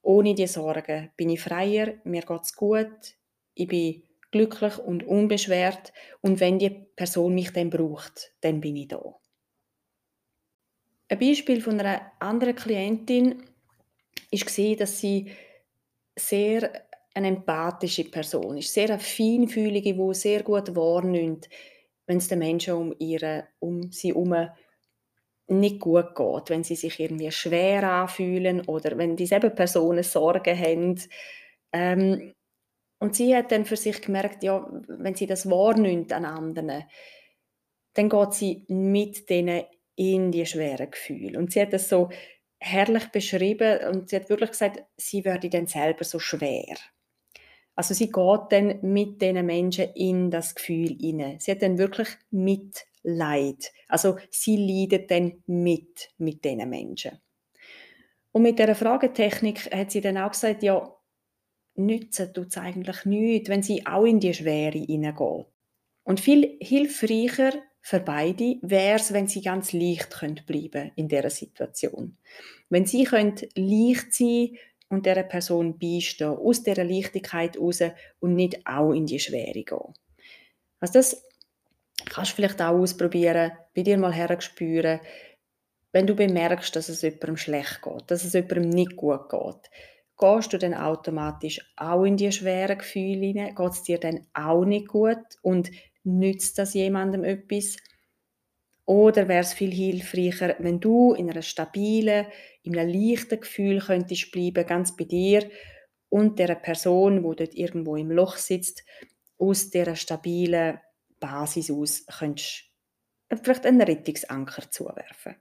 ohne 0.03 0.35
die 0.35 0.47
Sorgen 0.47 1.11
bin 1.17 1.31
ich 1.31 1.41
freier, 1.41 1.95
mir 2.05 2.23
geht 2.23 2.43
es 2.43 2.57
gut, 2.57 3.17
ich 3.55 3.69
bin 3.69 4.03
glücklich 4.31 4.79
und 4.79 5.05
unbeschwert 5.05 5.93
und 6.21 6.41
wenn 6.41 6.59
die 6.59 6.71
Person 6.71 7.35
mich 7.35 7.53
dann 7.53 7.71
braucht, 7.71 8.33
dann 8.41 8.61
bin 8.61 8.77
ich 8.77 8.89
da. 8.89 9.01
Ein 11.09 11.19
Beispiel 11.19 11.61
von 11.61 11.79
einer 11.79 12.11
anderen 12.19 12.57
Klientin 12.57 13.43
war, 14.33 14.77
dass 14.77 14.99
sie 14.99 15.31
sehr 16.17 16.87
eine 17.15 17.29
empathische 17.29 18.05
Person 18.05 18.57
ist, 18.57 18.73
sehr 18.73 18.91
eine 18.91 18.99
feinfühlige, 18.99 19.95
die 19.95 20.15
sehr 20.15 20.43
gut 20.43 20.75
wahrnimmt, 20.75 21.49
wenn 22.07 22.19
es 22.19 22.29
den 22.29 22.39
Menschen 22.39 22.75
um, 22.75 22.95
ihre, 22.99 23.49
um 23.59 23.93
sie 23.93 24.09
herum 24.09 24.35
nicht 25.49 25.81
gut 25.81 26.15
geht, 26.15 26.51
wenn 26.51 26.65
sie 26.65 26.77
sich 26.77 26.99
irgendwie 26.99 27.31
schwer 27.31 27.83
anfühlen 27.85 28.63
oder 28.63 28.97
wenn 28.97 29.17
dieselbe 29.17 29.51
Personen 29.51 30.03
Sorgen 30.03 30.59
haben. 30.59 31.01
Ähm, 31.73 32.33
und 32.99 33.17
sie 33.17 33.37
hat 33.37 33.51
dann 33.53 33.65
für 33.65 33.77
sich 33.77 34.01
gemerkt, 34.01 34.45
ja, 34.45 34.67
wenn 34.89 35.15
sie 35.15 35.27
das 35.27 35.51
wahrnimmt 35.51 36.13
an 36.13 36.25
anderen, 36.25 36.85
dann 37.95 38.09
geht 38.09 38.33
sie 38.33 38.65
mit 38.69 39.29
denen 39.29 39.65
in 39.97 40.33
die 40.33 40.47
schweren 40.47 40.91
Gefühle. 40.91 41.39
Und 41.39 41.53
sie 41.53 41.61
hat 41.61 41.73
das 41.73 41.89
so 41.89 42.09
herrlich 42.61 43.09
beschrieben 43.09 43.81
und 43.89 44.09
sie 44.09 44.17
hat 44.17 44.31
wirklich 44.31 44.51
gesagt, 44.51 44.85
sie 44.97 45.25
würde 45.25 45.51
dann 45.51 45.67
selber 45.67 46.05
so 46.05 46.19
schwer. 46.19 46.77
Also 47.75 47.95
sie 47.95 48.11
geht 48.11 48.41
dann 48.51 48.79
mit 48.83 49.23
diesen 49.23 49.47
Menschen 49.47 49.91
in 49.95 50.31
das 50.31 50.55
Gefühl 50.55 50.97
hinein. 51.01 51.39
Sie 51.41 51.51
hat 51.51 51.63
dann 51.63 51.79
wirklich 51.79 52.09
Mitleid. 52.31 53.73
Also 53.89 54.19
sie 54.31 54.57
leidet 54.57 55.11
dann 55.11 55.43
mit 55.47 56.11
mit 56.19 56.45
diesen 56.45 56.69
Menschen. 56.69 57.19
Und 58.33 58.43
mit 58.43 58.59
dieser 58.59 58.75
Fragetechnik 58.75 59.71
hat 59.75 59.91
sie 59.91 60.01
dann 60.01 60.19
auch 60.19 60.33
gesagt, 60.33 60.63
ja, 60.63 60.97
nützen 61.75 62.33
tut 62.33 62.49
es 62.49 62.57
eigentlich 62.57 63.05
nichts, 63.05 63.49
wenn 63.49 63.63
sie 63.63 63.87
auch 63.87 64.05
in 64.05 64.21
die 64.21 64.35
Schwere 64.35 64.79
hineingeht. 64.79 65.47
Und 66.05 66.21
viel 66.21 66.57
hilfreicher 66.61 67.53
für 67.81 68.01
beide 68.01 68.59
wäre 68.63 68.97
es, 68.97 69.13
wenn 69.13 69.27
sie 69.27 69.43
ganz 69.43 69.73
leicht 69.73 70.11
bleiben 70.47 70.71
können 70.71 70.93
in 70.97 71.09
dieser 71.09 71.31
Situation. 71.31 72.17
Wenn 72.69 72.87
sie 72.87 73.05
können 73.05 73.35
leicht 73.57 74.15
sein 74.15 74.57
und 74.93 75.07
der 75.07 75.23
Person 75.23 75.79
beistehen, 75.79 76.37
aus 76.37 76.63
dieser 76.63 76.85
Leichtigkeit 76.85 77.59
raus 77.59 77.81
und 78.21 78.35
nicht 78.35 78.67
auch 78.67 78.93
in 78.93 79.07
die 79.07 79.19
Schwere 79.19 79.65
gehen. 79.65 79.95
Also 80.81 80.93
das 80.95 81.23
kannst 82.11 82.33
du 82.33 82.37
vielleicht 82.37 82.61
auch 82.61 82.79
ausprobieren, 82.79 83.53
bei 83.75 83.83
dir 83.83 83.99
mal 83.99 84.13
herspüren, 84.13 85.01
wenn 85.93 86.07
du 86.07 86.15
bemerkst, 86.15 86.75
dass 86.75 86.89
es 86.89 87.03
jemandem 87.03 87.37
schlecht 87.37 87.83
geht, 87.83 88.11
dass 88.11 88.25
es 88.25 88.33
jemandem 88.33 88.71
nicht 88.71 88.97
gut 88.97 89.29
geht 89.29 89.71
gehst 90.23 90.53
du 90.53 90.59
dann 90.59 90.75
automatisch 90.75 91.61
auch 91.77 92.05
in 92.05 92.17
die 92.17 92.31
schweren 92.31 92.79
Gefühle 92.79 93.27
hinein? 93.27 93.55
Geht 93.55 93.73
es 93.73 93.83
dir 93.83 93.99
dann 93.99 94.27
auch 94.35 94.65
nicht 94.65 94.89
gut? 94.89 95.19
Und 95.43 95.71
nützt 96.05 96.59
das 96.59 96.75
jemandem 96.75 97.25
etwas? 97.25 97.77
Oder 98.93 99.27
wäre 99.27 99.41
es 99.41 99.55
viel 99.55 99.71
hilfreicher, 99.73 100.55
wenn 100.59 100.79
du 100.79 101.15
in 101.15 101.31
einer 101.31 101.41
stabilen, 101.41 102.27
in 102.63 102.79
einem 102.79 102.93
leichten 102.93 103.41
Gefühl 103.41 103.81
könntest 103.81 104.31
bleiben, 104.33 104.67
ganz 104.67 104.95
bei 104.95 105.05
dir 105.05 105.49
und 106.11 106.39
der 106.39 106.55
Person, 106.57 107.25
wo 107.25 107.33
dort 107.33 107.55
irgendwo 107.55 107.97
im 107.97 108.11
Loch 108.11 108.37
sitzt, 108.37 108.85
aus 109.39 109.71
dieser 109.71 109.97
stabilen 109.97 110.79
Basis 111.19 111.71
aus 111.71 112.05
könntest 112.19 112.65
vielleicht 113.43 113.65
einen 113.65 113.81
Rettungsanker 113.81 114.71
zuwerfen. 114.71 115.37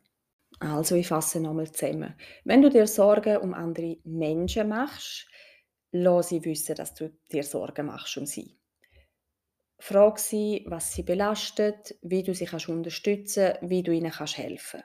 Also, 0.61 0.95
ich 0.95 1.09
fasse 1.09 1.41
nochmal 1.41 1.69
zusammen. 1.73 2.15
Wenn 2.45 2.61
du 2.61 2.69
dir 2.69 2.87
Sorgen 2.87 3.35
um 3.35 3.53
andere 3.53 3.97
Menschen 4.05 4.69
machst, 4.69 5.27
lass 5.91 6.29
sie 6.29 6.45
wissen, 6.45 6.75
dass 6.75 6.93
du 6.93 7.11
dir 7.29 7.43
Sorgen 7.43 7.87
machst 7.87 8.15
um 8.15 8.25
sie. 8.25 8.60
Frag 9.81 10.19
sie, 10.19 10.63
was 10.67 10.93
sie 10.93 11.01
belastet, 11.01 11.95
wie 12.03 12.21
du 12.21 12.35
sie 12.35 12.45
kannst 12.45 12.69
unterstützen 12.69 13.55
wie 13.61 13.81
du 13.81 13.91
ihnen 13.91 14.11
kannst 14.11 14.37
helfen 14.37 14.83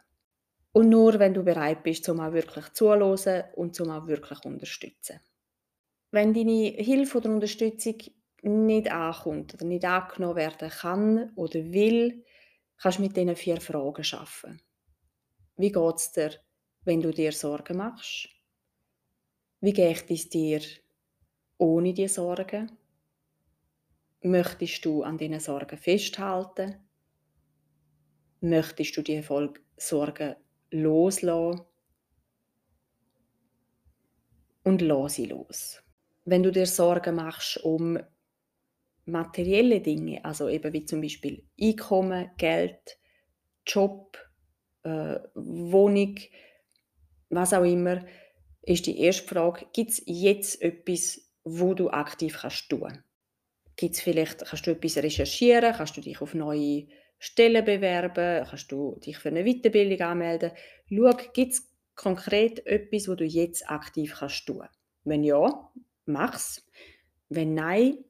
Und 0.72 0.88
nur 0.88 1.18
wenn 1.18 1.34
du 1.34 1.42
bereit 1.42 1.82
bist, 1.82 2.04
zum 2.04 2.18
auch 2.20 2.32
wirklich 2.32 2.70
zuhören 2.72 3.44
und 3.56 3.74
zum 3.74 3.90
auch 3.90 4.06
wirklich 4.06 4.42
unterstützen. 4.46 5.20
Wenn 6.12 6.32
deine 6.32 6.74
Hilfe 6.78 7.18
oder 7.18 7.30
Unterstützung 7.30 7.96
nicht 8.42 8.90
ankommt 8.90 9.52
oder 9.52 9.66
nicht 9.66 9.84
angenommen 9.84 10.36
werden 10.36 10.70
kann 10.70 11.32
oder 11.36 11.60
will, 11.72 12.24
kannst 12.78 12.98
du 12.98 13.02
mit 13.02 13.16
diesen 13.16 13.36
vier 13.36 13.60
Fragen 13.60 14.04
arbeiten. 14.12 14.62
Wie 15.58 15.72
geht 15.72 15.96
es 15.96 16.12
dir, 16.12 16.30
wenn 16.84 17.02
du 17.02 17.10
dir 17.10 17.32
Sorgen 17.32 17.76
machst? 17.76 18.30
Wie 19.60 19.74
geht 19.74 20.10
es 20.10 20.28
dir 20.30 20.62
ohne 21.58 21.92
die 21.92 22.08
Sorgen? 22.08 22.78
Möchtest 24.22 24.84
du 24.84 25.02
an 25.02 25.18
diesen 25.18 25.40
Sorgen 25.40 25.76
festhalten? 25.76 26.76
Möchtest 28.40 28.96
du 28.96 29.02
die 29.02 29.22
Sorgen 29.76 30.36
loslassen? 30.70 31.62
Und 34.64 34.82
lass 34.82 35.14
sie 35.14 35.26
los. 35.26 35.82
Wenn 36.24 36.42
du 36.42 36.50
dir 36.50 36.66
Sorgen 36.66 37.14
machst 37.14 37.58
um 37.62 37.98
materielle 39.04 39.80
Dinge, 39.80 40.24
also 40.24 40.48
eben 40.48 40.72
wie 40.72 40.84
zum 40.84 41.00
Beispiel 41.00 41.44
Einkommen, 41.60 42.30
Geld, 42.36 42.98
Job, 43.64 44.18
äh, 44.82 45.18
Wohnung, 45.34 46.16
was 47.30 47.52
auch 47.52 47.64
immer, 47.64 48.04
ist 48.62 48.86
die 48.86 48.98
erste 48.98 49.26
Frage, 49.26 49.66
gibt 49.72 49.92
es 49.92 50.02
jetzt 50.06 50.60
etwas, 50.60 51.20
wo 51.44 51.74
du 51.74 51.88
aktiv 51.90 52.38
kannst 52.40 52.68
tun? 52.68 53.04
Gibt's 53.76 54.00
vielleicht, 54.00 54.44
kannst 54.44 54.66
du 54.66 54.70
etwas 54.70 54.96
recherchieren, 54.96 55.74
kannst 55.74 55.96
du 55.96 56.00
dich 56.00 56.20
auf 56.20 56.34
neue 56.34 56.86
Stellen 57.18 57.64
bewerben, 57.64 58.46
kannst 58.48 58.72
du 58.72 58.98
dich 59.04 59.18
für 59.18 59.28
eine 59.28 59.44
Weiterbildung 59.44 60.00
anmelden. 60.06 60.52
Schau, 60.88 61.16
gibt 61.32 61.52
es 61.52 61.70
konkret 61.94 62.66
etwas, 62.66 63.08
wo 63.08 63.14
du 63.14 63.24
jetzt 63.24 63.68
aktiv 63.70 64.14
kannst 64.18 64.46
tun? 64.46 64.66
Wenn 65.04 65.24
ja, 65.24 65.70
mach's. 66.06 66.66
Wenn 67.28 67.54
nein, 67.54 68.04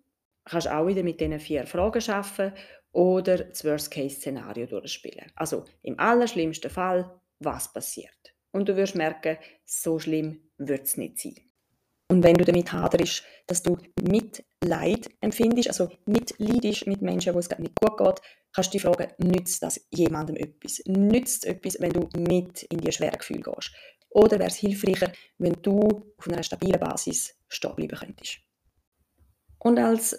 kannst 0.45 0.67
du 0.67 0.75
auch 0.75 0.87
wieder 0.87 1.03
mit 1.03 1.21
diesen 1.21 1.41
vier 1.41 1.67
Fragen 1.67 2.03
arbeiten 2.11 2.57
oder 2.93 3.39
das 3.39 3.65
Worst-Case-Szenario 3.65 4.67
durchspielen. 4.67 5.33
Also 5.35 5.65
im 5.83 5.99
allerschlimmsten 5.99 6.71
Fall, 6.71 7.11
was 7.39 7.73
passiert? 7.73 8.17
und 8.57 8.69
du 8.69 8.77
wirst 8.77 8.95
merken, 8.95 9.37
so 9.65 9.99
schlimm 9.99 10.41
wird 10.57 10.87
es 10.87 10.97
nicht 10.97 11.19
sein. 11.19 11.35
Und 12.09 12.23
wenn 12.23 12.35
du 12.35 12.45
damit 12.45 12.73
haderst, 12.73 13.25
dass 13.47 13.62
du 13.62 13.77
Mitleid 14.01 15.11
empfindest, 15.21 15.69
also 15.69 15.90
mitleidest 16.07 16.87
mit 16.87 17.03
Menschen, 17.03 17.35
wo 17.35 17.40
es 17.40 17.51
nicht 17.59 17.75
gut 17.81 17.97
geht, 17.97 18.21
kannst 18.53 18.73
du 18.73 18.79
dich 18.79 18.83
fragen, 18.83 19.12
nützt 19.19 19.62
das 19.62 19.85
jemandem 19.90 20.37
etwas? 20.37 20.81
Nützt 20.87 21.45
es 21.45 21.51
etwas, 21.51 21.81
wenn 21.81 21.92
du 21.92 22.09
mit 22.16 22.62
in 22.64 22.79
die 22.79 22.92
schweren 22.92 23.19
Gefühle 23.19 23.42
gehst? 23.42 23.73
Oder 24.11 24.38
wäre 24.38 24.49
es 24.49 24.57
hilfreicher, 24.57 25.12
wenn 25.38 25.57
du 25.62 26.14
auf 26.16 26.29
einer 26.29 26.42
stabilen 26.42 26.81
Basis 26.81 27.37
stehen 27.49 27.75
bleiben 27.75 27.99
könntest? 27.99 28.38
Und 29.59 29.79
als 29.79 30.19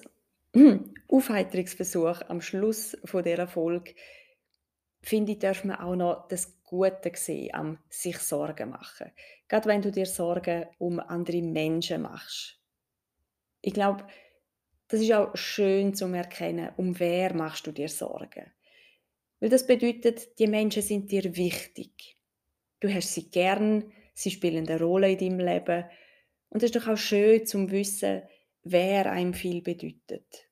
hm, 0.54 0.94
Aufheiterungsversuch 1.08 2.22
am 2.28 2.42
Schluss 2.42 2.98
von 3.06 3.24
dieser 3.24 3.48
Folge, 3.48 3.96
finde 5.02 5.32
ich, 5.32 5.40
darf 5.40 5.64
man 5.64 5.78
auch 5.78 5.96
noch 5.96 6.28
das 6.28 6.62
Gute 6.64 7.12
sehen 7.16 7.54
am 7.54 7.78
sich 7.90 8.18
Sorgen 8.20 8.72
machen. 8.72 9.12
Gerade 9.48 9.70
wenn 9.70 9.82
du 9.82 9.92
dir 9.92 10.06
Sorgen 10.06 10.66
um 10.78 11.00
andere 11.00 11.42
Menschen 11.42 12.02
machst. 12.02 12.60
Ich 13.62 13.74
glaube, 13.74 14.06
das 14.90 15.02
ist 15.02 15.12
auch 15.14 15.36
schön 15.36 15.94
zu 15.94 16.06
erkennen, 16.08 16.72
um 16.78 17.00
wer 17.00 17.34
machst 17.34 17.68
du 17.68 17.72
dir 17.72 17.90
Sorgen. 17.90 18.52
Weil 19.40 19.50
das 19.50 19.68
bedeutet, 19.68 20.40
die 20.40 20.48
Menschen 20.48 20.82
sind 20.82 21.12
dir 21.12 21.36
wichtig. 21.36 22.18
Du 22.80 22.94
hast 22.94 23.14
sie 23.14 23.30
gern, 23.30 23.92
sie 24.14 24.32
spielen 24.32 24.68
eine 24.68 24.80
Rolle 24.80 25.12
in 25.12 25.18
deinem 25.18 25.40
Leben. 25.40 25.86
Und 26.50 26.64
es 26.64 26.72
ist 26.72 26.76
doch 26.76 26.88
auch 26.88 26.98
schön 26.98 27.46
zu 27.46 27.70
wissen, 27.70 28.24
wer 28.64 29.12
einem 29.12 29.34
viel 29.34 29.62
bedeutet. 29.62 30.48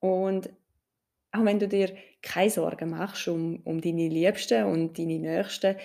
Und 0.00 0.50
auch 1.32 1.44
wenn 1.44 1.58
du 1.58 1.68
dir 1.68 1.96
keine 2.22 2.50
Sorgen 2.50 2.90
machst 2.90 3.28
um, 3.28 3.60
um 3.64 3.80
deine 3.80 4.08
Liebsten 4.08 4.64
und 4.64 4.98
deine 4.98 5.18
Nächsten, 5.18 5.76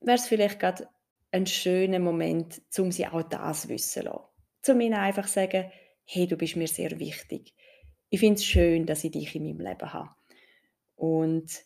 wäre 0.00 0.16
es 0.16 0.26
vielleicht 0.26 0.60
gerade 0.60 0.88
ein 1.30 1.46
schöner 1.46 1.98
Moment, 1.98 2.62
um 2.78 2.92
sie 2.92 3.06
auch 3.06 3.22
das 3.22 3.68
wissen 3.68 4.02
zu 4.02 4.08
lassen. 4.08 4.24
Um 4.68 4.80
ihnen 4.80 4.94
einfach 4.94 5.28
sagen, 5.28 5.70
hey, 6.04 6.26
du 6.26 6.36
bist 6.36 6.56
mir 6.56 6.68
sehr 6.68 6.98
wichtig. 6.98 7.54
Ich 8.08 8.20
finde 8.20 8.34
es 8.34 8.44
schön, 8.44 8.86
dass 8.86 9.04
ich 9.04 9.10
dich 9.10 9.34
in 9.34 9.44
meinem 9.44 9.60
Leben 9.60 9.92
habe. 9.92 10.10
Und 10.94 11.64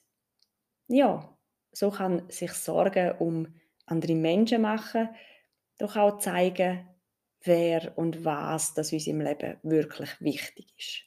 ja, 0.89 1.37
so 1.73 1.91
kann 1.91 2.29
sich 2.31 2.53
Sorgen 2.53 3.13
um 3.19 3.55
andere 3.87 4.15
Menschen 4.15 4.63
machen, 4.63 5.09
doch 5.79 5.97
auch 5.97 6.19
zeigen, 6.19 6.89
wer 7.43 7.97
und 7.97 8.25
was 8.25 8.75
das 8.75 8.93
in 8.93 8.99
unserem 8.99 9.21
Leben 9.21 9.59
wirklich 9.63 10.21
wichtig 10.21 10.75
ist. 10.77 11.03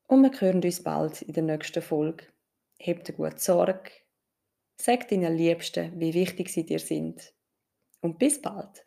und 0.09 0.21
wir 0.21 0.41
hören 0.41 0.61
uns 0.61 0.83
bald 0.83 1.21
in 1.21 1.31
der 1.31 1.43
nächsten 1.43 1.81
Folge. 1.81 2.25
Hab 2.85 3.05
dir 3.05 3.13
gut 3.13 3.39
Sorge, 3.39 3.89
sag 4.75 5.07
deinen 5.07 5.37
Liebsten, 5.37 5.97
wie 5.97 6.13
wichtig 6.13 6.49
sie 6.49 6.65
dir 6.65 6.79
sind 6.79 7.33
und 8.01 8.19
bis 8.19 8.41
bald. 8.41 8.85